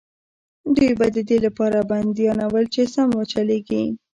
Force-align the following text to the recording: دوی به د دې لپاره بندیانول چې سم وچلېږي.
دوی 0.75 0.91
به 0.99 1.07
د 1.15 1.17
دې 1.29 1.37
لپاره 1.45 1.87
بندیانول 1.91 2.65
چې 2.73 2.81
سم 2.93 3.09
وچلېږي. 3.17 3.81